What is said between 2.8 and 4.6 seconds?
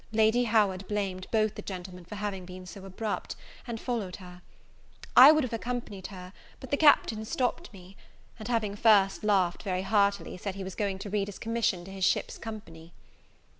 abrupt, and followed her.